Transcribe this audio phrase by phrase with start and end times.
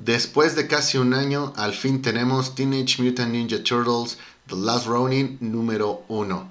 [0.00, 5.36] Después de casi un año, al fin tenemos Teenage Mutant Ninja Turtles The Last Ronin
[5.40, 6.50] número 1.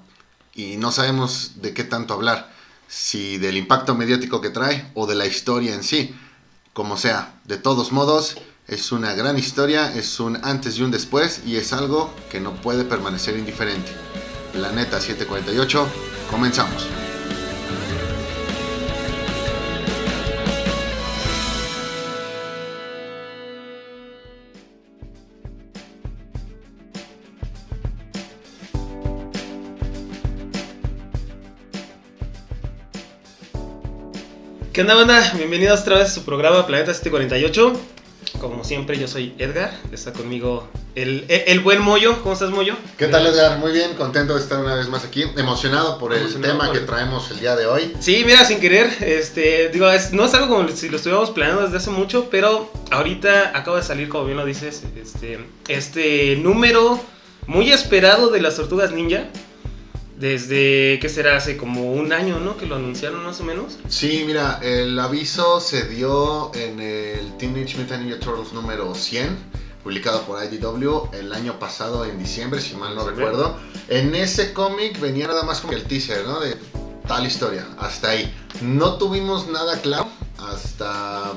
[0.54, 2.54] Y no sabemos de qué tanto hablar,
[2.86, 6.14] si del impacto mediático que trae o de la historia en sí.
[6.72, 8.36] Como sea, de todos modos,
[8.68, 12.54] es una gran historia, es un antes y un después y es algo que no
[12.54, 13.90] puede permanecer indiferente.
[14.52, 15.88] Planeta 748,
[16.30, 16.99] comenzamos.
[34.80, 35.32] ¿Qué onda, banda?
[35.36, 37.78] Bienvenidos otra vez a su programa Planeta 748.
[38.40, 39.78] Como siempre, yo soy Edgar.
[39.92, 42.22] Está conmigo el, el, el buen Moyo.
[42.22, 42.76] ¿Cómo estás, Moyo?
[42.96, 43.58] ¿Qué tal, Edgar?
[43.58, 45.24] Muy bien, contento de estar una vez más aquí.
[45.36, 47.92] Emocionado por el Emocionado tema por- que traemos el día de hoy.
[48.00, 51.64] Sí, mira, sin querer, este, digo, es- no es algo como si lo estuviéramos planeando
[51.64, 56.98] desde hace mucho, pero ahorita acaba de salir, como bien lo dices, este, este número
[57.46, 59.24] muy esperado de las Tortugas Ninja.
[60.20, 61.38] Desde, ¿qué será?
[61.38, 62.58] Hace como un año, ¿no?
[62.58, 63.78] Que lo anunciaron más o menos.
[63.88, 69.34] Sí, mira, el aviso se dio en el Teenage Mutant Ninja Turtles número 100,
[69.82, 73.56] publicado por IDW el año pasado en diciembre, si mal no recuerdo.
[73.88, 76.38] En ese cómic venía nada más como el teaser, ¿no?
[76.38, 76.54] De
[77.08, 78.30] tal historia, hasta ahí.
[78.60, 81.32] No tuvimos nada claro hasta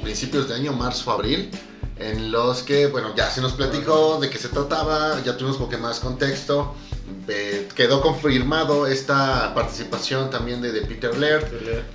[0.00, 1.50] principios de año, marzo, abril.
[1.96, 5.68] En los que, bueno, ya se nos platicó de qué se trataba, ya tuvimos como
[5.68, 6.76] que más contexto.
[7.28, 11.46] Eh, quedó confirmado esta participación también de, de Peter Laird,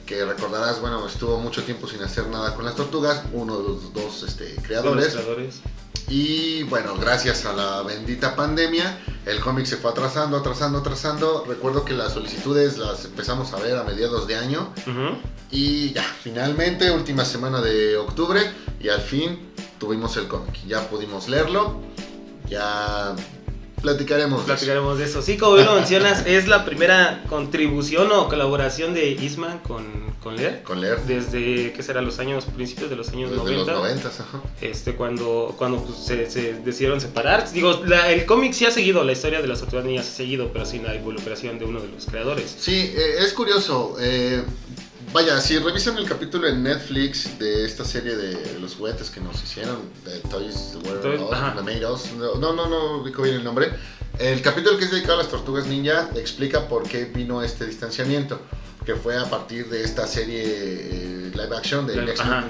[0.06, 3.94] que recordarás, bueno, estuvo mucho tiempo sin hacer nada con las tortugas, uno de los
[3.94, 5.14] dos este, creadores.
[5.14, 5.62] creadores.
[6.10, 11.46] Y bueno, gracias a la bendita pandemia, el cómic se fue atrasando, atrasando, atrasando.
[11.48, 14.74] Recuerdo que las solicitudes las empezamos a ver a mediados de año.
[15.50, 18.42] Y ya, finalmente, última semana de octubre,
[18.80, 20.56] y al fin tuvimos el cómic.
[20.68, 21.80] Ya pudimos leerlo,
[22.50, 23.16] ya
[23.84, 24.44] platicaremos.
[24.46, 25.22] Platicaremos de eso.
[25.22, 29.86] Sí, como bien lo mencionas, es la primera contribución o colaboración de Isman con,
[30.24, 30.64] con Leer.
[30.64, 32.02] Con leer Desde, ¿qué será?
[32.02, 33.72] Los años, principios de los años desde 90.
[33.72, 34.42] los 90, ajá.
[34.62, 37.52] Este, cuando, cuando pues, se, se decidieron separar.
[37.52, 40.50] Digo, la- el cómic sí ha seguido, la historia de las tortugas niñas ha seguido,
[40.52, 42.56] pero sin la involucración de uno de los creadores.
[42.58, 43.98] Sí, eh, es curioso.
[44.00, 44.44] eh,
[45.14, 49.42] vaya, si revisan el capítulo en Netflix de esta serie de los juguetes que nos
[49.44, 51.18] hicieron, de Toys Were
[52.18, 53.72] no, no, no, no ubico bien el nombre.
[54.18, 58.40] El capítulo que es dedicado a las tortugas ninja explica por qué vino este distanciamiento,
[58.86, 61.96] que fue a partir de esta serie eh, live action de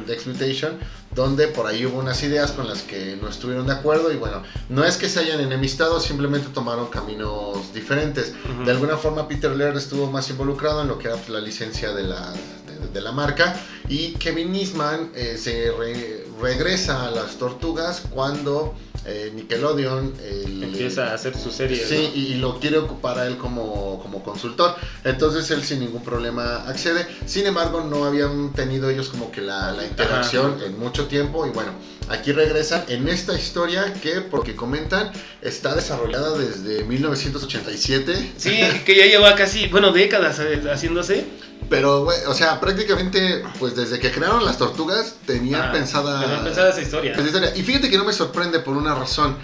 [0.08, 0.78] Next, Mutation,
[1.16, 4.42] donde por ahí hubo unas ideas con las que no estuvieron de acuerdo y bueno,
[4.70, 8.34] no es que se hayan enemistado, simplemente tomaron caminos diferentes.
[8.66, 12.04] De alguna forma Peter Laird estuvo más involucrado en lo que era la licencia de
[12.04, 13.56] la, de, de la marca
[13.88, 18.74] y Kevin Eastman eh, se re- regresa a las tortugas cuando
[19.06, 21.78] eh, Nickelodeon le- Empieza a hacer su serie.
[21.86, 22.20] Sí, ¿no?
[22.20, 24.76] y, lo quiere ocupar a él como, como consultor.
[25.04, 27.06] Entonces él sin ningún problema accede.
[27.26, 31.46] Sin embargo, no habían tenido ellos como que la, la interacción en mucho tiempo.
[31.46, 31.72] Y bueno,
[32.10, 38.34] aquí regresan en esta historia que, porque comentan, está desarrollada desde 1987.
[38.38, 41.26] Sí, que ya lleva casi, bueno, décadas eh, haciéndose.
[41.70, 46.22] Pero, güey, o sea, prácticamente, pues desde que crearon las tortugas, tenían Ah, pensada...
[46.22, 47.14] tenían pensada esa historia.
[47.14, 47.54] esa historia.
[47.56, 49.38] Y fíjate que no me sorprende por una razón.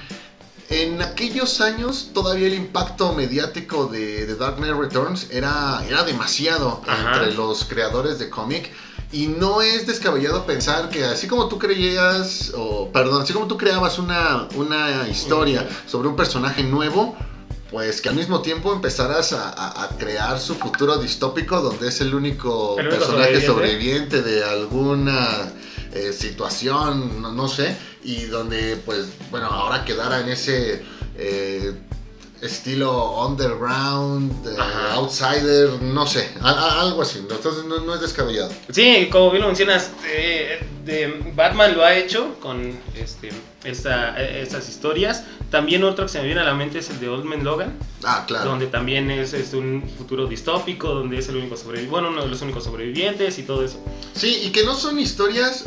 [0.70, 6.84] En aquellos años todavía el impacto mediático de, de Dark Knight Returns era, era demasiado
[6.88, 7.16] Ajá.
[7.16, 8.72] entre los creadores de cómic.
[9.12, 13.58] Y no es descabellado pensar que así como tú creías, o perdón, así como tú
[13.58, 17.18] creabas una, una historia sobre un personaje nuevo,
[17.72, 22.02] pues que al mismo tiempo empezarás a, a- a crear su futuro distópico donde es
[22.02, 24.18] el único El único personaje sobreviviente.
[24.18, 25.52] sobreviviente de alguna
[25.94, 30.84] eh, situación, no, no sé, y donde pues bueno, ahora quedara en ese
[31.16, 31.74] eh,
[32.42, 34.56] estilo underground, eh,
[34.94, 38.52] outsider, no sé, a- a- algo así, entonces no, no es descabellado.
[38.72, 43.30] Sí, como bien lo mencionas, eh, de Batman lo ha hecho con este,
[43.64, 45.24] esta, eh, estas historias.
[45.52, 47.74] También otro que se me viene a la mente es el de Old Man Logan,
[48.04, 48.50] Ah, claro.
[48.52, 52.30] donde también es, es un futuro distópico, donde es el único sobreviviente, bueno, uno de
[52.30, 53.78] los únicos sobrevivientes y todo eso.
[54.16, 55.66] Sí, y que no son historias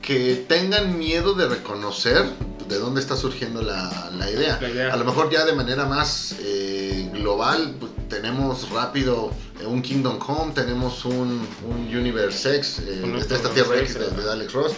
[0.00, 2.24] que tengan miedo de reconocer
[2.68, 4.58] de dónde está surgiendo la, la idea.
[4.60, 4.92] La idea.
[4.92, 9.30] A lo mejor ya de manera más eh, global pues, tenemos rápido
[9.60, 14.22] eh, un Kingdom Come, tenemos un, un Universe X, eh, esta, Tierra X, X de,
[14.22, 14.72] de Alex Ross.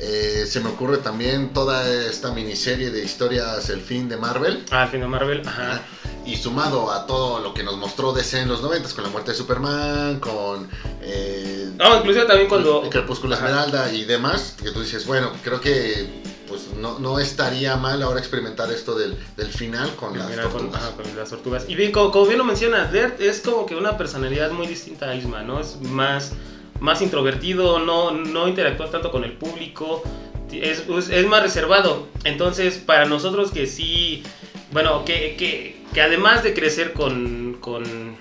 [0.00, 4.64] Eh, se me ocurre también toda esta miniserie de historias El fin de Marvel.
[4.70, 5.82] Ah, el fin de Marvel, ajá.
[6.24, 9.32] Y sumado a todo lo que nos mostró DC en los 90 con la muerte
[9.32, 10.68] de Superman, con...
[11.00, 12.88] Eh, no, inclusive también cuando...
[12.90, 18.02] Crepúsculo Esmeralda y demás, que tú dices, bueno, creo que pues no, no estaría mal
[18.02, 20.82] ahora experimentar esto del, del final con las tortugas.
[20.90, 21.64] Con, las tortugas.
[21.68, 25.14] Y bien, como, bien lo mencionas, Dirt es como que una personalidad muy distinta a
[25.14, 25.60] Isma, ¿no?
[25.60, 26.32] Es más,
[26.80, 30.02] más introvertido, no, no interactúa tanto con el público,
[30.50, 32.08] es, es más reservado.
[32.24, 34.22] Entonces, para nosotros que sí,
[34.72, 38.16] bueno, que, que que además de crecer con, con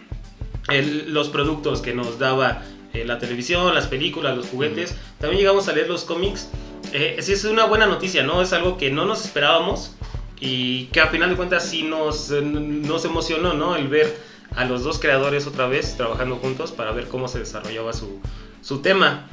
[1.08, 2.64] los productos que nos daba
[2.94, 6.50] eh, la televisión, las películas, los juguetes, también llegamos a leer los cómics.
[7.00, 8.42] Eh, sí, es una buena noticia, ¿no?
[8.42, 9.92] Es algo que no nos esperábamos
[10.40, 13.76] y que a final de cuentas sí nos, nos emocionó, ¿no?
[13.76, 14.18] El ver
[14.56, 18.20] a los dos creadores otra vez trabajando juntos para ver cómo se desarrollaba su,
[18.64, 19.28] su tema.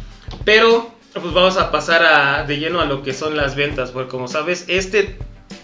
[0.44, 4.10] Pero pues vamos a pasar a, de lleno a lo que son las ventas, porque
[4.10, 5.16] como sabes, este,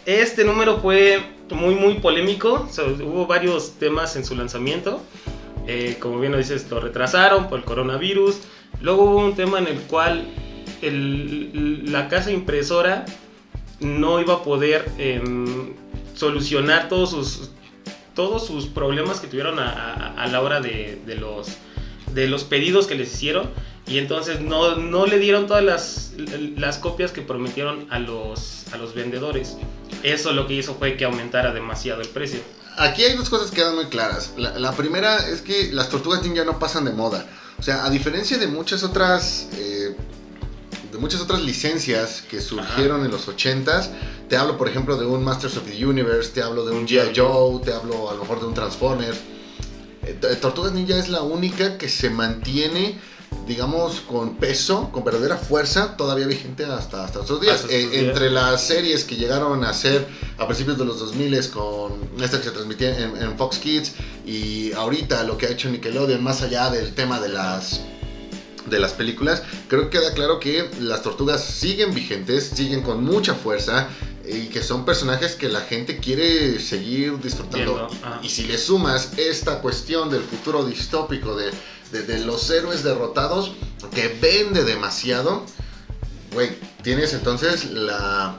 [0.07, 2.67] este número fue muy, muy polémico.
[3.05, 5.03] hubo varios temas en su lanzamiento.
[5.67, 8.41] Eh, como bien lo dices, lo retrasaron por el coronavirus.
[8.81, 10.27] Luego hubo un tema en el cual
[10.83, 13.05] la casa impresora
[13.81, 15.75] no iba a poder em,
[16.15, 17.51] solucionar todos sus,
[18.15, 21.49] todos sus problemas que tuvieron a, la hora de, los,
[22.15, 23.51] de los pedidos que les hicieron.
[23.87, 26.15] Y entonces no, no le dieron todas las,
[26.57, 29.57] las copias que prometieron a los, a los vendedores
[30.03, 32.41] eso lo que hizo fue que aumentara demasiado el precio.
[32.79, 34.33] Aquí hay dos cosas que quedan muy claras.
[34.37, 37.27] La, primera es que las tortugas ninja no pasan de moda.
[37.59, 39.49] O sea, a diferencia de muchas otras...
[39.53, 39.80] Eh, de
[41.01, 43.89] muchas otras licencias que surgieron en los 80s,
[44.29, 47.13] te hablo por ejemplo de un Masters of the Universe, te hablo de un G.I.
[47.17, 49.19] Joe, te hablo a lo mejor de un Transformers.
[50.03, 52.99] Eh, Tortugas Ninja es la única que se mantiene
[53.47, 57.67] digamos, con peso, con verdadera fuerza, todavía vigente hasta, hasta estos días.
[57.69, 60.07] Eh, entre las series que llegaron a ser
[60.39, 61.93] a principios de los 2000 con
[62.23, 63.93] esta que se transmitía en, Fox Kids
[64.27, 67.81] y ahorita lo que ha hecho Nickelodeon, más allá del tema de las
[68.67, 73.35] de las películas, creo que queda claro que las tortugas siguen vigentes, siguen con mucha
[73.35, 73.89] fuerza
[74.27, 77.89] y que son personajes que la gente quiere seguir disfrutando.
[78.23, 81.51] y si le sumas esta cuestión del futuro distópico de
[81.93, 83.53] de, los héroes derrotados
[83.95, 85.45] que vende demasiado,
[86.33, 86.51] güey,
[86.83, 88.39] tienes entonces la,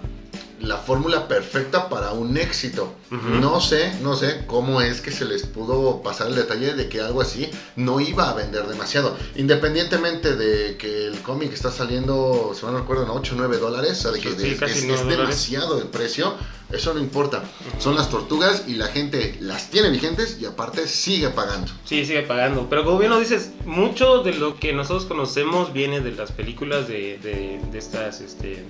[0.61, 2.93] la fórmula perfecta para un éxito.
[3.09, 7.01] No sé, no sé cómo es que se les pudo pasar el detalle de que
[7.01, 9.17] algo así no iba a vender demasiado.
[9.35, 13.99] Independientemente de que el cómic está saliendo, si no recuerdo, en 8 o 9 dólares,
[13.99, 16.35] o sea, de que es, demasiado el precio,
[16.71, 17.43] eso no importa.
[17.79, 21.71] Son las tortugas y la gente las tiene vigentes y aparte sigue pagando.
[21.83, 22.67] Sí, sigue pagando.
[22.69, 26.87] Pero como bien lo dices, mucho de lo que nosotros conocemos viene de las películas
[26.87, 28.63] de, de, estas este,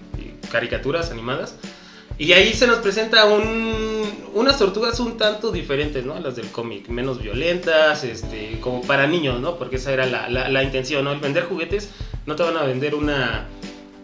[0.51, 1.55] caricaturas animadas.
[2.21, 6.19] Y ahí se nos presenta unas tortugas un tanto diferentes, ¿no?
[6.19, 9.57] Las del cómic, menos violentas, este, como para niños, ¿no?
[9.57, 11.19] Porque esa era la, la, intención, ¿no?
[11.19, 11.89] Vender juguetes,
[12.27, 13.47] no te van a vender una,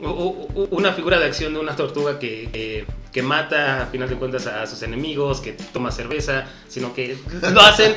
[0.02, 4.66] una figura de acción de una tortuga que, que, mata, a final de cuentas, a
[4.66, 7.20] sus enemigos, que toma cerveza, sino que
[7.54, 7.96] lo hacen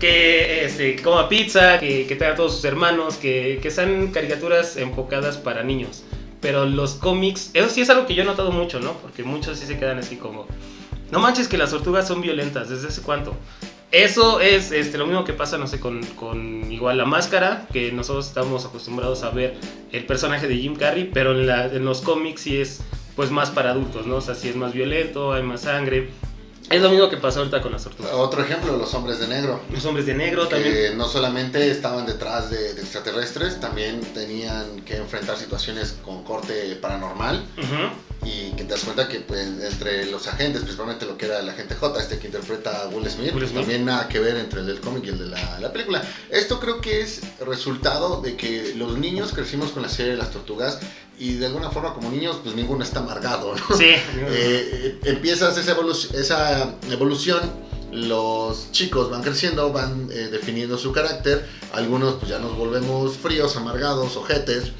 [0.00, 4.78] que este, coma pizza, que, que tenga a todos sus hermanos, que, que sean caricaturas
[4.78, 6.04] enfocadas para niños.
[6.40, 8.92] Pero los cómics, eso sí es algo que yo he notado mucho, ¿no?
[8.94, 10.46] Porque muchos sí se quedan así como,
[11.10, 13.36] no manches que las tortugas son violentas, ¿desde hace cuánto?
[13.90, 17.90] Eso es este, lo mismo que pasa, no sé, con, con, igual la máscara, que
[17.90, 19.56] nosotros estamos acostumbrados a ver
[19.92, 22.82] el personaje de Jim Carrey, pero en, la, en los cómics sí es
[23.16, 24.16] pues más para adultos, ¿no?
[24.16, 26.10] O sea, sí es más violento, hay más sangre.
[26.70, 28.12] Es lo mismo que pasó ahorita con las tortugas.
[28.12, 29.60] Otro ejemplo, los hombres de negro.
[29.72, 30.98] Los hombres de negro que también.
[30.98, 37.42] No solamente estaban detrás de, extraterrestres, también tenían que enfrentar situaciones con corte paranormal.
[38.24, 41.48] Y que te das cuenta que pues, entre los agentes, principalmente lo que era el
[41.48, 44.66] agente J, este que interpreta a Will Smith, pues, también nada que ver entre el
[44.66, 46.02] del cómic y el de la, la, película.
[46.30, 50.30] Esto creo que es resultado de que los niños crecimos con la serie de las
[50.30, 50.78] tortugas
[51.18, 53.54] y de alguna forma como niños pues ninguno está amargado.
[53.54, 53.76] ¿no?
[53.76, 53.86] Sí.
[54.30, 55.76] Eh, empiezas esa,
[56.14, 57.40] esa evolución,
[57.92, 63.56] los chicos van creciendo, van eh, definiendo su carácter, algunos pues ya nos volvemos fríos,
[63.56, 64.72] amargados, ojetes.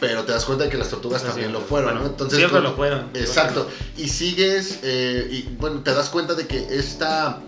[0.00, 2.06] Pero te das cuenta de que las tortugas también lo fueron, ¿no?
[2.06, 3.10] Entonces, siempre lo fueron.
[3.14, 3.68] Exacto.
[3.96, 7.40] Y sigues, eh, y bueno, te das cuenta de que esta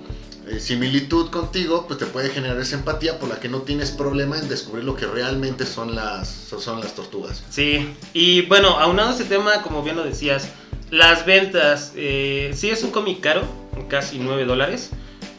[0.50, 4.38] eh, similitud contigo, pues te puede generar esa empatía por la que no tienes problema
[4.38, 7.44] en descubrir lo que realmente son las, son las tortugas.
[7.50, 10.48] Sí, y bueno, aunado a ese tema, como bien lo decías,
[10.90, 13.42] las ventas, eh, sí es un cómic caro,
[13.88, 14.90] casi 9 dólares.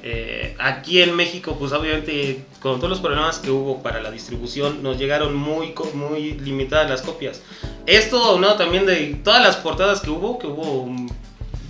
[0.04, 4.84] Eh, aquí en México, pues obviamente con todos los problemas que hubo para la distribución,
[4.84, 7.42] nos llegaron muy, muy limitadas las copias.
[7.86, 11.08] Esto aunado también de todas las portadas que hubo, que hubo mm,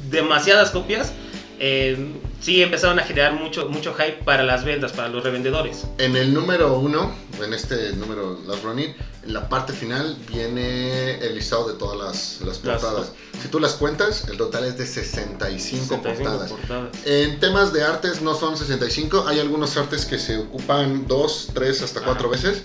[0.10, 1.13] demasiadas copias,
[1.60, 1.98] eh,
[2.41, 5.86] sí empezaron a generar mucho, mucho hype para las ventas, para los revendedores.
[5.98, 8.93] En el número uno, en este número Last Running,
[9.24, 13.12] en la parte final viene el listado de todas las, las Las- portadas.
[13.41, 16.51] Si tú las cuentas, el total es de 65, 65 portadas.
[16.51, 16.89] portadas.
[17.05, 21.81] En temas de artes no son 65, hay algunos artes que se ocupan dos, tres,
[21.81, 22.63] hasta cuatro veces.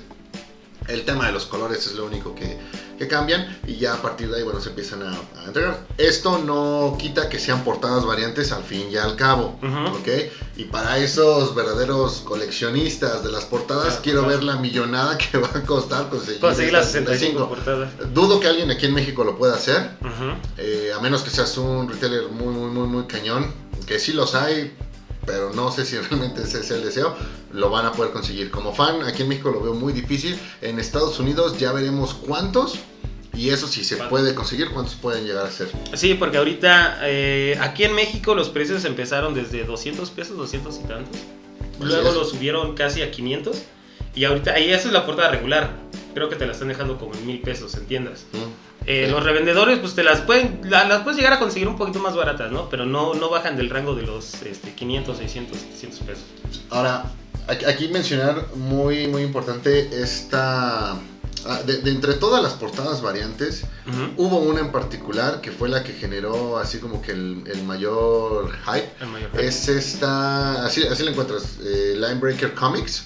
[0.89, 2.59] El tema de los colores es lo único que,
[2.99, 5.87] que cambian y ya a partir de ahí, bueno, se empiezan a, a entregar.
[5.99, 9.59] Esto no quita que sean portadas variantes al fin y al cabo.
[9.63, 10.09] ¿ok?
[10.57, 15.63] Y para esos verdaderos coleccionistas de las portadas, quiero ver la millonada que va a
[15.63, 17.91] costar conseguir, Conseguir las estas 65 portadas.
[18.13, 19.91] Dudo que alguien aquí en México lo pueda hacer,
[20.59, 23.53] eh, a menos que seas un retailer muy, muy, muy, muy cañón,
[23.87, 24.77] que sí los hay,
[25.27, 27.15] pero no sé si realmente ese es el deseo,
[27.53, 28.51] lo van a poder conseguir.
[28.51, 30.39] Como fan, aquí en México lo veo muy difícil.
[30.61, 32.79] En Estados Unidos ya veremos cuántos,
[33.37, 35.69] y eso sí se puede conseguir, cuántos pueden llegar a ser.
[35.95, 40.89] Sí, porque ahorita eh, aquí en México los precios empezaron desde 200 pesos, 200 y
[40.89, 41.21] tantos.
[41.81, 43.63] Luego lo subieron casi a 500.
[44.15, 45.77] Y ahorita, ahí esa es la portada regular.
[46.15, 48.27] Creo que te la están dejando como en mil pesos, en tiendas.
[48.33, 48.41] ¿no?
[48.87, 49.09] Eh.
[49.11, 52.15] Los revendedores, pues te las pueden, la- las puedes llegar a conseguir un poquito más
[52.17, 52.69] baratas, ¿no?
[52.69, 56.25] Pero no, no bajan del rango de los este, 500, 600, 700 pesos.
[56.71, 57.05] Ahora,
[57.49, 60.97] aquí- aquí mencionar muy, muy importante esta...
[61.47, 63.63] ah, De, de entre todas las portadas variantes,
[64.17, 68.51] hubo una en particular que fue la que generó así como que el, el mayor
[68.67, 68.91] hype.
[69.01, 69.31] El mayor.
[69.41, 73.05] Es esta, así, así la encuentras, eh, Linebreaker Comics,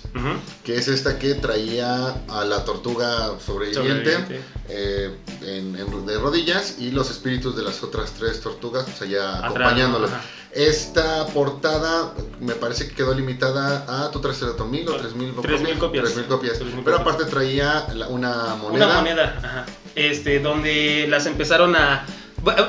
[0.64, 4.40] que es esta que traía a la tortuga sobreviviente, Sobreviviente.
[4.68, 9.30] eh, en- en- de rodillas y los espíritus de las otras tres tortugas pues allá
[9.38, 10.07] Atrás, acompañándolo.
[10.09, 10.14] ¿no?
[10.14, 10.25] Ajá.
[10.52, 16.05] Esta portada me parece que quedó limitada a tu 3000 o 3000 3000 copias.
[16.05, 16.59] 3000 copias.
[16.59, 17.14] 3000 Pero copias.
[17.17, 18.87] aparte traía la- una moneda.
[18.87, 19.67] Una moneda, ajá.
[19.95, 22.07] Este, donde las empezaron a.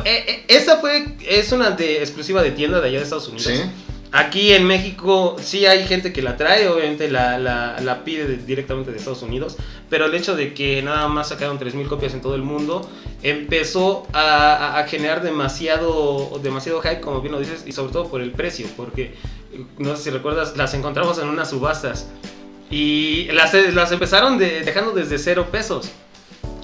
[0.04, 1.16] Eh, eh, esta fue.
[1.26, 3.46] Es una de, exclusiva de tienda de allá de Estados Unidos.
[3.54, 3.62] Sí.
[4.12, 8.38] Aquí en México sí hay gente que la trae, obviamente la, la, la pide de-
[8.38, 9.56] directamente de Estados Unidos,
[9.88, 12.90] pero el hecho de que nada más sacaron 3.000 copias en todo el mundo
[13.22, 18.08] empezó a, a- a generar demasiado, demasiado hype, como bien lo dices, y sobre todo
[18.10, 19.14] por el precio, porque
[19.54, 22.08] eh, no sé si recuerdas, las encontramos en unas subastas
[22.72, 25.92] y las, las empezaron de- dejando desde cero pesos.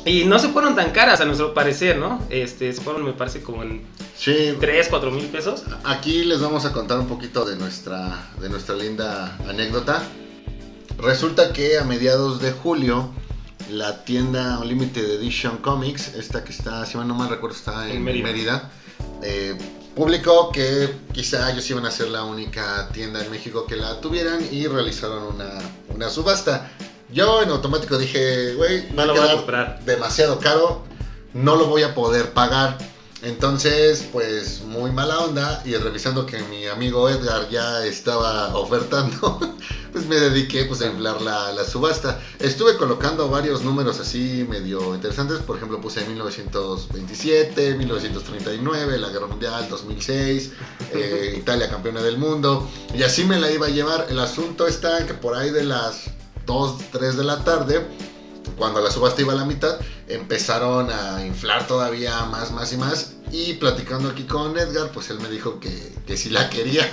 [0.06, 2.24] Y no se fueron tan caras a nuestro parecer, ¿no?
[2.30, 3.84] Este, se fueron, me parece, como en
[4.16, 5.64] Sí, 3, 4 mil pesos.
[5.84, 10.04] Aquí les vamos a contar un poquito de nuestra, de nuestra linda anécdota.
[11.00, 13.10] Resulta que a mediados de julio,
[13.70, 18.04] la tienda Unlimited Edition Comics, esta que está, si no mal recuerdo, está en En
[18.04, 18.72] Mérida, Mérida.
[19.24, 19.58] eh,
[19.96, 24.40] publicó que quizá ellos iban a ser la única tienda en México que la tuvieran
[24.52, 25.50] y realizaron una,
[25.94, 26.72] una subasta.
[27.16, 29.80] Yo en automático dije, güey, No lo voy a comprar.
[29.86, 30.84] demasiado caro,
[31.34, 32.78] no lo voy a poder pagar.
[33.22, 39.40] Entonces, pues muy mala onda y revisando que mi amigo Edgar ya estaba ofertando,
[39.94, 42.20] pues me dediqué pues, a inflar la, la subasta.
[42.40, 49.68] Estuve colocando varios números así medio interesantes, por ejemplo puse 1927, 1939, la Guerra Mundial,
[49.70, 50.52] 2006,
[50.94, 54.08] eh, Italia campeona del mundo, y así me la iba a llevar.
[54.10, 56.15] El asunto está en que por ahí de las
[56.46, 57.86] 2, 3 de la tarde,
[58.58, 63.16] cuando la subasta iba a la mitad, empezaron a inflar todavía más, más y más.
[63.32, 66.88] Y platicando aquí con Edgar, pues él me dijo que, que si la quería.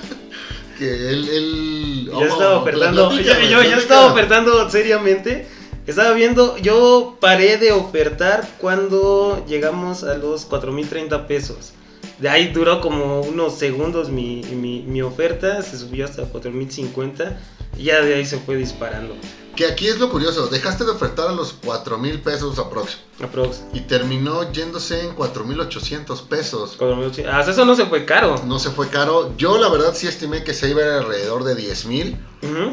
[0.78, 1.28] que él...
[1.28, 3.08] él estaba oh, ofertando.
[3.08, 3.82] platícame, Yo, yo ya platícame.
[3.82, 5.46] estaba ofertando seriamente.
[5.86, 11.72] Estaba viendo, yo paré de ofertar cuando llegamos a los 4.030 pesos.
[12.18, 17.38] De ahí duró como unos segundos mi, mi, mi oferta, se subió hasta 4.050
[17.78, 19.14] y ya de ahí se fue disparando.
[19.58, 22.98] Que aquí es lo curioso, dejaste de ofertar a los 4 mil pesos aprox.
[23.20, 23.64] Aprox.
[23.72, 26.78] Y terminó yéndose en 4.800 pesos.
[26.78, 27.26] 4.800.
[27.26, 28.40] Hasta eso no se fue caro.
[28.46, 29.36] No se fue caro.
[29.36, 32.16] Yo la verdad sí estimé que se iba alrededor de 10 mil.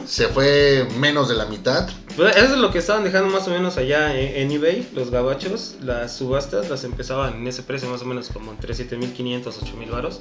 [0.06, 1.90] Se fue menos de la mitad.
[2.16, 5.78] Pues eso es lo que estaban dejando más o menos allá en, eBay, los gabachos,
[5.82, 10.20] las subastas las empezaban en ese precio más o menos como entre 7.500, 8.000 varos.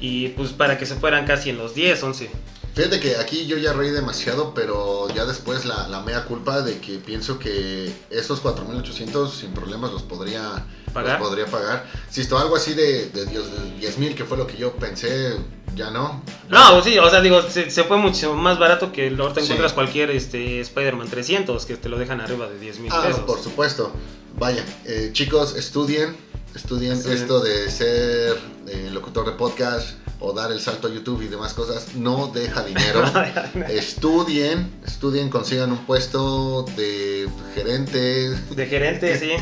[0.00, 2.30] Y pues para que se fueran casi en los 10, 11.
[2.74, 6.78] Fíjate que aquí yo ya reí demasiado, pero ya después la, la mea culpa de
[6.78, 11.18] que pienso que esos 4.800 sin problemas los podría ¿Pagar?
[11.18, 11.84] los podría pagar.
[12.08, 13.40] Si esto algo así de, de, de
[13.80, 15.34] 10.000, que fue lo que yo pensé,
[15.74, 16.22] ya no.
[16.48, 19.40] No, pues sí, o sea, digo, se, se fue mucho más barato que ahorita Sí.
[19.42, 23.20] encuentras cualquier este, Spider-Man 300, que te lo dejan arriba de 10 mil Ah, pesos.
[23.22, 23.92] por supuesto.
[24.38, 26.16] Vaya, eh, chicos, estudien,
[26.54, 27.18] estudien Estudien.
[27.18, 31.54] esto de ser eh, locutor de podcast, o dar el salto a YouTube y demás
[31.54, 33.02] cosas, no deja dinero.
[33.68, 38.30] estudien, estudien, consigan un puesto de gerente.
[38.30, 39.32] De gerente, sí.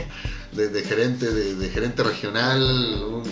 [0.52, 2.62] De, gerente, de, gerente regional,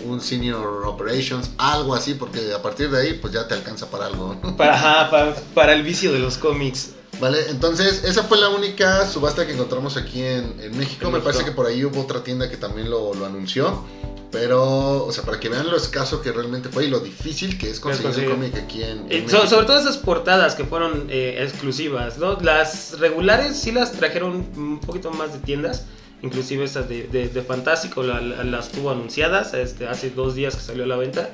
[0.05, 4.07] un, senior operations, algo así, porque a partir de ahí pues ya te alcanza para
[4.07, 4.39] algo.
[4.57, 6.91] Para, para, el vicio de los cómics.
[7.19, 11.11] Vale, entonces esa fue la única subasta que encontramos aquí en, México.
[11.11, 13.85] Me parece que por ahí hubo otra tienda que también lo, lo anunció.
[14.33, 17.71] Pero, o sea, para que vean lo escaso que realmente fue y lo difícil que
[17.71, 22.19] es conseguir el cómic aquí en, eh, Sobre todo esas portadas que fueron eh, exclusivas,
[22.19, 22.39] ¿no?
[22.41, 25.87] Las regulares sí las trajeron un poquito más de tiendas.
[26.23, 30.87] Inclusive esas de, de, Fantástico las tuvo anunciadas este, hace dos días que salió a
[30.87, 31.31] la venta.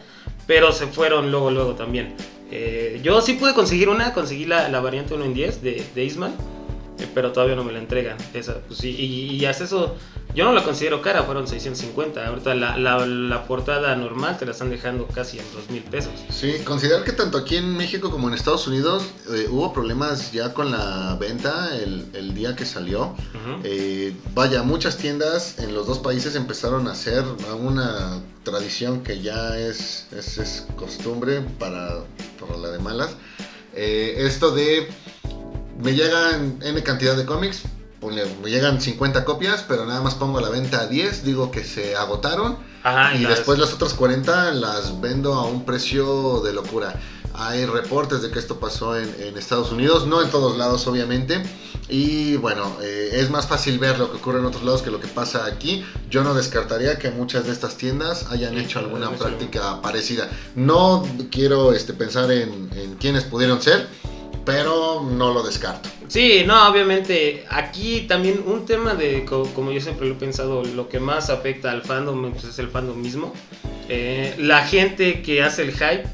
[0.47, 2.15] Pero se fueron luego, luego también.
[2.51, 6.03] Eh, yo sí pude conseguir una, conseguí la, la variante 1 en 10 de, de
[6.03, 6.35] Eastman
[7.15, 8.17] pero todavía no me la entregan.
[8.35, 9.97] Esa, pues, y, y, hasta eso,
[10.35, 12.27] yo no la considero cara, fueron 650.
[12.27, 16.13] Ahorita la, la, la, portada normal te la están dejando casi en 2 mil pesos.
[16.31, 20.55] Sí, considerar que tanto aquí en México como en Estados Unidos eh, hubo problemas ya
[20.55, 23.15] con la venta el, el día que salió.
[23.65, 27.25] Eh, vaya, muchas tiendas en los dos países empezaron a hacer
[27.61, 32.01] una tradición que ya es, es, es costumbre para,
[32.41, 33.17] para la de malas.
[33.75, 34.89] Eh, esto de
[35.79, 37.63] me llegan N cantidad de cómics,
[38.43, 41.63] me llegan 50 copias, pero nada más pongo a la venta a 10, digo que
[41.63, 42.59] se agotaron.
[43.15, 46.99] y, después las otras 40 las vendo a un precio de locura.
[47.35, 51.43] Hay reportes de que esto pasó en, Estados Unidos, no en todos lados obviamente.
[51.89, 55.01] Y bueno, eh, es más fácil ver lo que ocurre en otros lados que lo
[55.01, 55.85] que pasa aquí.
[56.11, 60.29] Yo no descartaría que muchas de estas tiendas hayan hecho alguna práctica parecida.
[60.55, 63.89] No quiero este, pensar en, en quiénes pudieron ser
[65.03, 65.89] no lo descarto.
[66.09, 70.89] Sí, no, obviamente aquí también un tema de, como yo siempre lo he pensado, lo
[70.89, 73.33] que más afecta al fandom pues, es el fandom mismo.
[73.89, 76.05] Eh, la gente que hace el hype,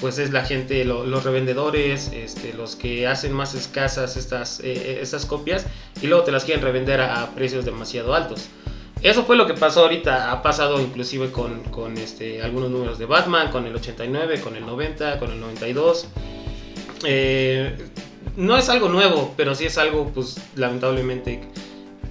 [0.00, 5.24] pues es la gente, los revendedores, este, los que hacen más escasas estas, eh, estas
[5.24, 5.66] copias
[6.02, 8.48] y luego te las quieren revender a, precios demasiado altos.
[9.02, 13.50] Eso fue lo que pasó ahorita, ha pasado inclusive con, este, algunos números de Batman,
[13.50, 16.08] con el 89, con el 90, con el 92.
[17.04, 17.76] Eh,
[18.36, 21.40] no es algo nuevo, pero sí es algo, pues, lamentablemente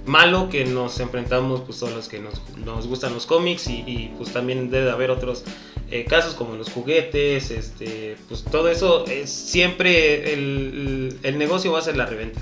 [0.06, 4.70] malo que nos enfrentamos, pues, todos los que nos, gustan los cómics y, pues, también
[4.70, 5.44] debe haber otros
[5.90, 11.78] eh, casos como los juguetes, este, pues, todo eso, es siempre el, el negocio va
[11.78, 12.40] a ser la reventa.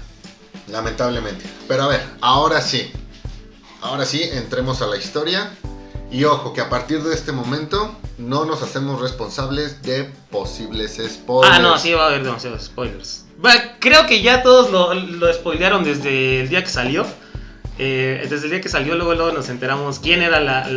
[0.68, 1.45] Lamentablemente.
[1.68, 2.90] Pero a ver, ahora sí,
[3.81, 5.57] ahora sí, entremos a la historia.
[6.11, 11.57] Y ojo, que a partir de este momento no nos hacemos responsables de posibles spoilers.
[11.57, 13.25] Ah, no, sí va a haber demasiados spoilers.
[13.81, 17.05] creo que ya todos lo, lo spoilearon desde el día que salió.
[17.79, 20.69] Eh, desde el día que salió, luego, luego nos enteramos quién era la,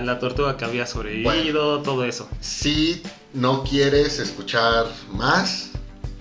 [0.00, 2.28] la, tortuga que había sobrevivido, todo eso.
[2.40, 5.70] Si no quieres escuchar más,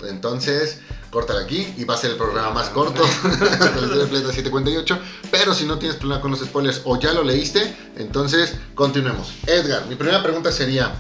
[0.08, 0.80] entonces
[1.12, 5.00] córtala aquí y va a ser el programa más corto de 748.
[5.30, 9.34] Pero si no tienes problema con los spoilers o ya lo leíste, entonces continuemos.
[9.46, 10.96] Edgar, mi primera pregunta sería.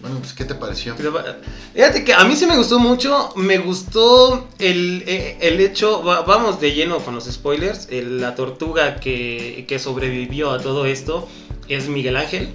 [0.00, 0.96] Bueno, pues, ¿qué te pareció?
[0.96, 3.32] Fíjate que a mí sí me gustó mucho.
[3.36, 6.02] Me gustó el, eh, el hecho.
[6.02, 7.86] Vamos de lleno con los spoilers.
[7.92, 11.28] la tortuga que, que, sobrevivió a todo esto
[11.68, 12.52] es Miguel Ángel.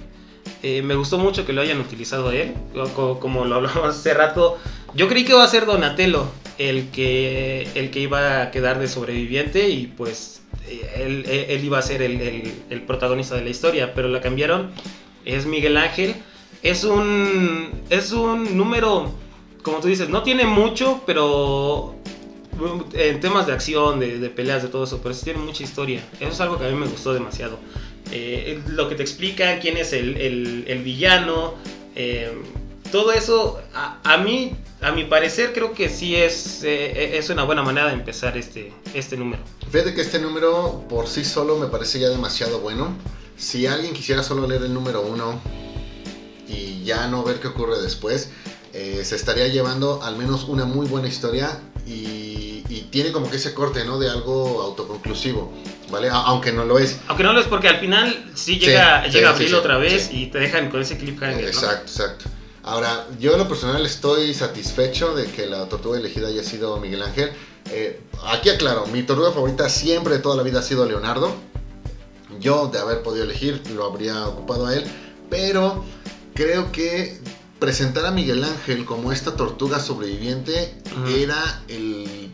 [0.62, 2.54] Eh, me gustó mucho que lo hayan utilizado a él.
[2.94, 4.58] Como, lo hablamos hace rato.
[4.94, 8.88] Yo creí que iba a ser Donatello el que, el que iba a quedar de
[8.88, 10.42] sobreviviente y pues
[10.96, 12.20] él, él iba a ser el,
[12.68, 14.70] el, protagonista de la historia, pero la cambiaron.
[15.24, 16.16] Es Miguel Ángel.
[16.62, 19.12] Es un, es un número,
[19.62, 21.94] como tú dices, no tiene mucho, pero
[22.92, 26.02] en temas de acción, de, de peleas, de todo eso, pero sí tiene mucha historia.
[26.18, 27.58] Eso es algo que a mí me gustó demasiado.
[28.10, 30.16] Eh, lo que te explica quién es el,
[30.66, 31.54] el villano,
[31.94, 32.30] eh,
[32.92, 37.44] todo eso, a, a, mí a mi parecer creo que sí es, eh, es una
[37.44, 39.42] buena manera de empezar este, este número.
[39.70, 42.96] Fíjate que este número por sí solo me parece ya demasiado bueno.
[43.36, 45.40] Si alguien quisiera solo leer el número uno
[46.48, 48.30] y ya no ver qué ocurre después,
[48.72, 52.36] eh, se estaría llevando al menos una muy buena historia y,
[52.90, 53.98] tiene como que ese corte, ¿no?
[53.98, 55.52] De algo autoconclusivo,
[55.90, 56.08] ¿vale?
[56.10, 56.98] aunque no lo es.
[57.06, 60.38] Aunque no lo es porque al final sí llega, llega Abril otra vez y te
[60.38, 61.46] dejan con ese cliffhanger.
[61.46, 62.24] Exacto, exacto.
[62.62, 67.02] Ahora, yo en lo personal estoy satisfecho de que la tortuga elegida haya sido Miguel
[67.02, 67.32] Ángel.
[67.70, 71.34] Eh, aquí aclaro, mi tortuga favorita siempre de toda la vida ha sido Leonardo.
[72.40, 74.84] Yo, de haber podido elegir, lo habría ocupado a él.
[75.30, 75.84] Pero
[76.34, 77.18] creo que
[77.58, 80.74] presentar a Miguel Ángel como esta tortuga sobreviviente
[81.08, 82.30] era el.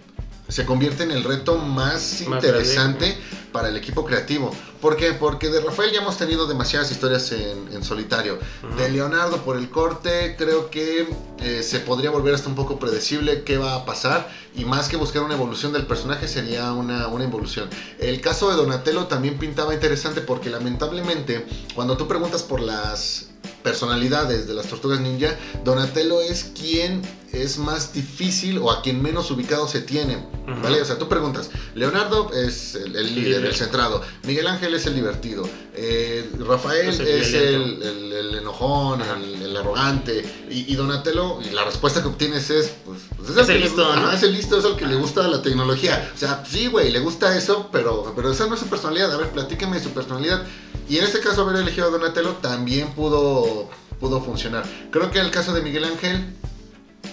[0.49, 3.17] Se convierte en el reto más, interesante
[3.51, 4.51] para el equipo creativo.
[4.81, 5.13] ¿Por qué?
[5.13, 8.39] Porque de Rafael ya hemos tenido demasiadas historias en, solitario.
[8.77, 13.43] De Leonardo por el corte, creo que eh, se podría volver hasta un poco predecible
[13.45, 14.29] qué va a pasar.
[14.55, 17.71] Y más que buscar una evolución del personaje, sería una, una evolución.
[17.99, 24.47] El caso de Donatello también pintaba interesante porque lamentablemente, cuando tú preguntas por las personalidades
[24.47, 27.03] de las tortugas ninja, Donatello es quien
[27.33, 30.25] es más difícil o a quien menos ubicado se tiene.
[30.63, 30.83] ¿Vale?
[30.83, 35.49] O sea, tú preguntas, Leonardo es el, líder, el centrado, Miguel Ángel es el divertido,
[35.75, 42.75] eh, Rafael es, el, enojón, el, arrogante, y, Donatello, y la respuesta que obtienes es,
[42.85, 46.13] pues, pues es, el, listo, es el listo, es el que le gusta la tecnología.
[46.15, 49.13] O sea, sí, güey, le gusta eso, pero, pero esa no es su personalidad.
[49.13, 50.45] A ver, platíqueme su personalidad.
[50.88, 53.68] Y en este caso haber elegido a Donatello también pudo,
[54.01, 54.64] pudo funcionar.
[54.90, 56.35] Creo que en el caso de Miguel Ángel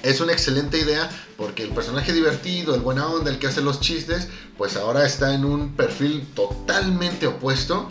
[0.03, 3.79] es una excelente idea porque el personaje divertido, el buena onda, el que hace los
[3.79, 7.89] chistes, pues ahora está en un perfil totalmente opuesto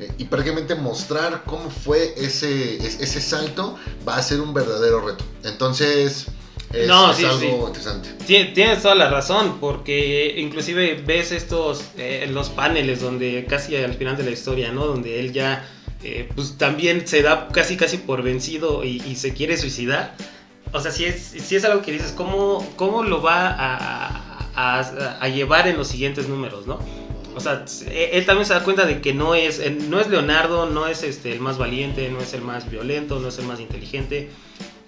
[0.00, 5.24] eh, y prácticamente mostrar cómo fue ese, ese salto va a ser un verdadero reto.
[5.44, 6.26] Entonces...
[6.72, 8.10] Es, algo interesante.
[8.26, 14.16] Tienes toda la razón, porque inclusive ves estos, eh, los paneles donde casi al final
[14.16, 14.86] de la historia, ¿no?
[14.86, 15.68] Donde él ya,
[16.04, 20.14] eh, pues también se da casi casi por vencido y, se quiere suicidar.
[20.72, 25.28] O sea, si es, si es algo que dices, ¿cómo, cómo lo va a, a,
[25.28, 26.78] llevar en los siguientes números, ¿no?
[27.34, 30.86] O sea, él también se da cuenta de que no es, no es Leonardo, no
[30.86, 34.30] es este, el más valiente, no es el más violento, no es el más inteligente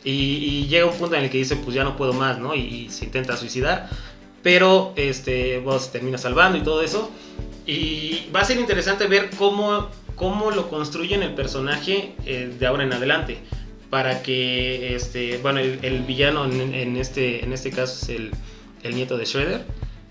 [0.05, 2.55] y, llega un punto en el que dice, pues ya no puedo más, ¿no?
[2.55, 3.89] Y, se intenta suicidar.
[4.43, 7.11] Pero este, vos se termina salvando y todo eso.
[7.67, 12.83] Y va a ser interesante ver cómo, cómo lo construyen el personaje eh, de ahora
[12.85, 13.39] en adelante.
[13.91, 18.31] Para que, este, bueno, el, villano en, este, en este caso es el,
[18.83, 19.65] el nieto de Shredder.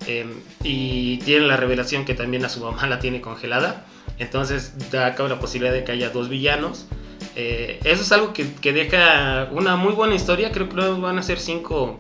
[0.08, 0.30] Em,
[0.64, 3.86] y tiene la revelación que también a su mamá la tiene congelada.
[4.20, 6.88] Entonces da cabo la posibilidad de que haya dos villanos.
[7.36, 10.52] Eh, eso es algo que, deja una muy buena historia.
[10.52, 11.98] Creo que van a ser cinco,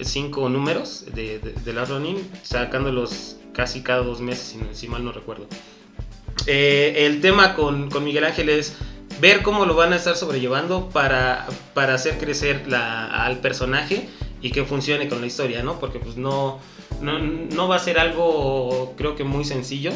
[0.00, 5.46] cinco números de, de, la Ronin, sacándolos casi cada dos meses, si, mal no recuerdo.
[6.46, 8.76] Eh, el tema con, con, Miguel Ángel es
[9.20, 14.08] ver cómo lo van a estar sobrellevando para, para hacer crecer al personaje
[14.42, 15.80] y que funcione con la historia, ¿no?
[15.80, 16.60] Porque pues no,
[17.00, 19.92] no, no va a ser algo, creo que muy sencillo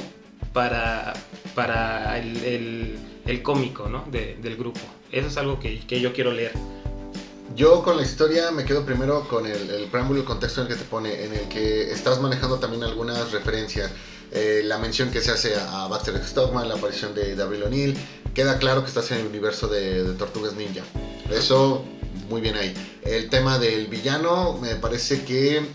[0.54, 1.12] para,
[1.54, 2.98] para el
[3.42, 4.04] cómico ¿no?
[4.10, 4.80] del grupo.
[5.12, 6.52] Eso es algo que, que, yo quiero leer.
[7.56, 10.72] Yo con la historia me quedo primero con el, el preámbulo, el contexto en el
[10.72, 13.90] que te pone, en el que estás manejando también algunas referencias.
[14.32, 17.96] Eh, la mención que se hace a Baxter Stockman, la aparición de, Abril O'Neill,
[18.34, 20.82] queda claro que estás en el universo de, de Tortugas Ninja.
[21.30, 21.84] Eso,
[22.28, 22.72] muy bien ahí.
[23.02, 25.66] El tema del villano, me parece que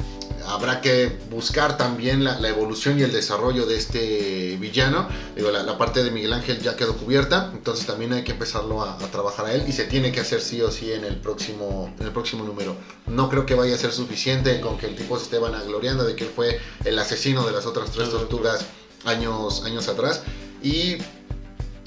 [0.47, 5.07] habrá que buscar también la, evolución y el desarrollo de este villano.
[5.35, 8.97] Digo, la, parte de Miguel Ángel ya quedó cubierta, entonces también hay que empezarlo a,
[9.11, 12.05] trabajar a él y se tiene que hacer sí o sí en el próximo, en
[12.05, 12.75] el próximo número.
[13.07, 16.15] No creo que vaya a ser suficiente con que el tipo se esté vanagloriando de
[16.15, 18.65] que él fue el asesino de las otras tres tortugas
[19.05, 20.23] años, años atrás.
[20.63, 20.97] Y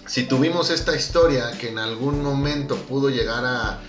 [0.07, 3.81] si tuvimos esta historia que en algún momento pudo llegar a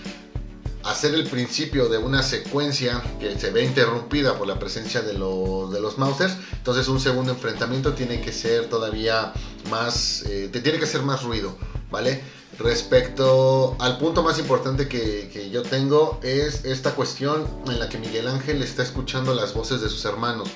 [0.84, 5.72] hacer el principio de una secuencia que se ve interrumpida por la presencia de los,
[5.72, 9.32] de los Mousers, entonces un segundo enfrentamiento tiene que ser todavía
[9.70, 11.54] más, eh, tiene que ser más ruido,
[11.90, 12.22] ¿vale?
[12.58, 17.96] Respecto al punto más importante que, que, yo tengo es esta cuestión en la que
[17.98, 20.50] Miguel Ángel está escuchando las voces de sus hermanos.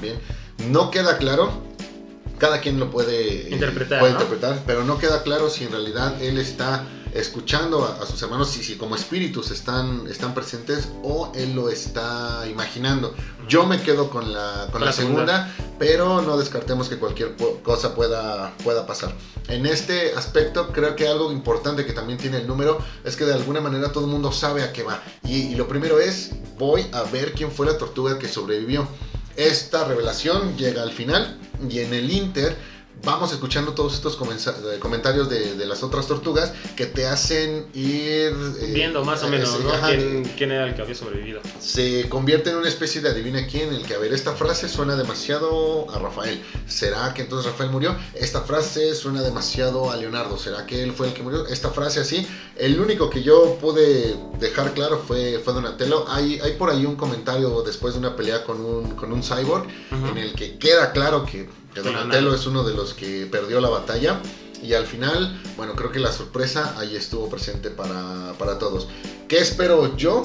[0.00, 0.18] ¿bien?
[0.70, 1.52] No queda claro,
[2.38, 6.38] cada quien lo puede interpretar, puede interpretar pero no queda claro si en realidad él
[6.38, 11.68] está escuchando a, sus hermanos si, si, como espíritus están, están presentes o él lo
[11.68, 13.14] está imaginando.
[13.48, 18.52] Yo me quedo con la, con la, segunda, pero no descartemos que cualquier cosa pueda,
[18.64, 19.14] pueda pasar.
[19.48, 23.34] En este aspecto creo que algo importante que también tiene el número es que de
[23.34, 25.00] alguna manera todo el mundo sabe a qué va.
[25.22, 28.88] Y, y lo primero es, voy a ver quién fue la tortuga que sobrevivió.
[29.36, 32.56] Esta revelación llega al final y en el Inter
[33.04, 38.32] vamos escuchando todos estos eh, comentarios de, las otras tortugas que te hacen ir...
[38.60, 39.58] Eh, Viendo más o menos,
[40.36, 41.40] ¿Quién, era el que había sobrevivido?
[41.60, 44.96] Se convierte en una especie de adivina quién, el que, a ver, esta frase suena
[44.96, 46.42] demasiado a Rafael.
[46.66, 47.96] ¿Será que entonces Rafael murió?
[48.14, 50.38] Esta frase suena demasiado a Leonardo.
[50.38, 51.46] ¿Será que él fue el que murió?
[51.46, 52.26] Esta frase así.
[52.56, 56.04] El único que yo pude dejar claro fue, fue Donatello.
[56.08, 59.66] Hay, hay por ahí un comentario después de una pelea con un, con un cyborg
[59.90, 63.68] en el que queda claro que que Donatello es uno de los que perdió la
[63.68, 64.20] batalla.
[64.62, 68.88] Y al final, bueno, creo que la sorpresa ahí estuvo presente para, para todos.
[69.28, 70.22] ¿Qué espero yo?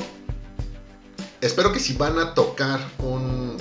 [1.42, 3.58] Espero que si van a tocar un,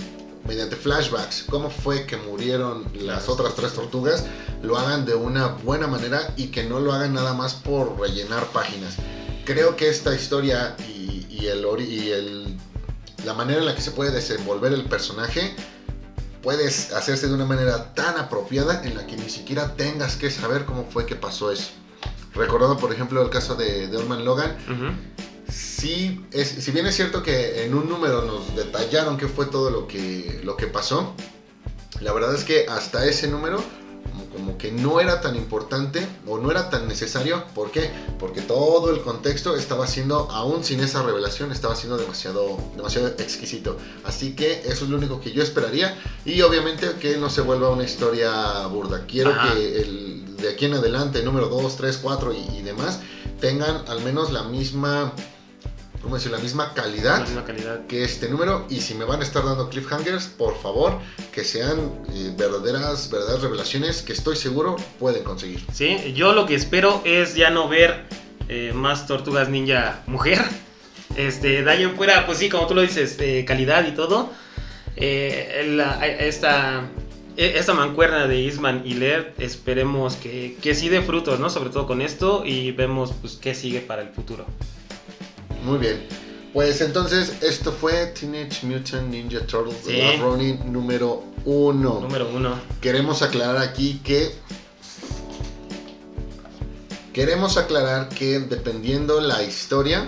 [0.47, 4.25] mediante flashbacks, cómo fue que murieron las otras tres tortugas,
[4.63, 8.47] lo hagan de una buena manera y que no lo hagan nada más por rellenar
[8.53, 8.97] páginas.
[9.45, 12.57] Creo que esta historia y, y el, y el-
[13.25, 15.57] la manera en la que se puede desenvolver el personaje
[16.49, 20.65] puede hacerse de una manera tan apropiada en la que ni siquiera tengas que saber
[20.65, 21.73] cómo fue que pasó eso.
[22.33, 24.57] Recordando, por ejemplo, el caso de, de Orman Logan,
[25.53, 29.69] sí, es, si bien es cierto que en un número nos detallaron qué fue todo
[29.69, 31.13] lo que, lo que pasó,
[32.01, 33.63] la verdad es que hasta ese número
[34.39, 37.45] como, que no era tan importante o no era tan necesario.
[37.55, 37.91] ¿Por qué?
[38.19, 43.77] Porque todo el contexto estaba siendo, aún sin esa revelación, estaba siendo demasiado, demasiado exquisito.
[44.05, 45.99] Así que eso es lo único que yo esperaría.
[46.25, 49.05] Y obviamente que no se vuelva una historia burda.
[49.07, 49.55] Quiero Ajá.
[49.55, 53.01] que el, de aquí en adelante, número 2, 3, 4 y, y demás,
[53.41, 55.13] tengan al menos la misma,
[56.03, 56.31] ¿cómo decir?
[56.33, 57.87] La misma calidad La misma calidad.
[57.87, 60.99] que este número y si me van a estar dando cliffhangers, por favor,
[61.33, 61.79] que sean
[62.13, 65.65] eh, verdaderas, verdaderas revelaciones que estoy seguro pueden conseguir.
[65.73, 68.05] Sí, yo lo que espero es ya no ver
[68.49, 70.43] eh, más tortugas ninja mujer.
[71.17, 74.31] Este, de ahí en fuera, pues sí, como tú lo dices, eh, calidad y todo.
[74.97, 76.89] Eh, la- esta,
[77.37, 81.51] e- esta mancuerna de Isman y Laird, esperemos que, que sí dé frutos, ¿no?
[81.51, 84.45] Sobre todo con esto y vemos pues qué sigue para el futuro.
[85.65, 86.07] Muy bien.
[86.53, 89.93] Pues entonces esto fue Teenage Mutant Ninja Turtles Sí.
[89.93, 92.01] The Last Ronin número 1.
[92.01, 92.59] Número uno.
[92.81, 94.35] Queremos aclarar aquí que
[97.13, 100.05] queremos aclarar que dependiendo la historia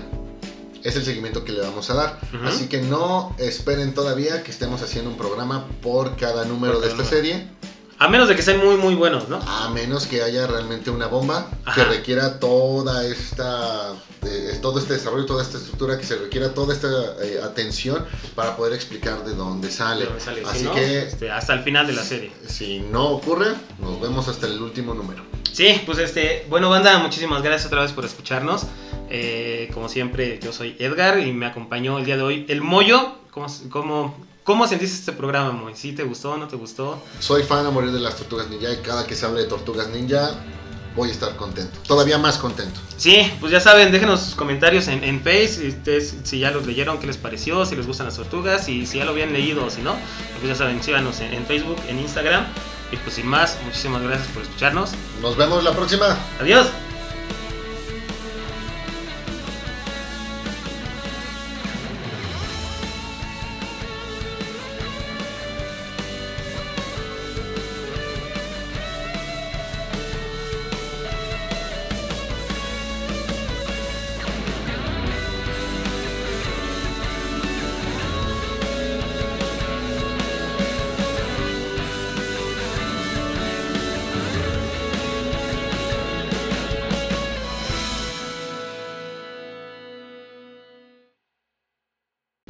[0.82, 2.20] es el seguimiento que le vamos a dar.
[2.44, 6.88] Así que no esperen todavía que estemos haciendo un programa por cada número Por de
[6.88, 7.16] esta número.
[7.16, 7.48] serie.
[8.00, 9.38] A menos de que sean muy, muy buenos, ¿no?
[9.46, 11.74] A menos que haya realmente una bomba Ajá.
[11.84, 13.92] que requiera toda esta,
[14.24, 16.88] eh, todo este desarrollo, toda esta estructura, que se requiera toda esta
[17.22, 20.00] eh, atención para poder explicar de dónde sale.
[20.00, 22.32] De dónde sale, Así si no, que este, hasta el final de la serie.
[22.48, 25.22] si no ocurre, nos vemos hasta el último número.
[25.52, 28.62] Sí, pues este, bueno banda, muchísimas gracias otra vez por escucharnos.
[29.10, 33.16] Eh, como siempre, yo soy Edgar y me acompañó el día de hoy el Moyo.
[33.30, 35.74] ¿Cómo, cómo, cómo sentiste este programa, Moy?
[35.74, 37.03] ¿Sí te gustó no te gustó?
[37.18, 39.88] Soy fan a morir de las tortugas ninja y cada que se hable de tortugas
[39.88, 40.35] ninja
[40.96, 41.79] voy a estar contento.
[41.87, 42.81] Todavía más contento.
[42.96, 46.98] Sí, pues ya saben, déjenos sus comentarios en, en Face, ustedes, si ya los leyeron,
[46.98, 49.70] qué les pareció, si les gustan las tortugas, y si ya lo habían leído o
[49.70, 49.94] si no,
[50.40, 52.44] pues ya saben, síganos en, en Facebook, en Instagram.
[52.92, 54.90] Y pues sin más, muchísimas gracias por escucharnos.
[55.22, 56.18] Nos vemos la próxima.
[56.40, 56.66] Adiós.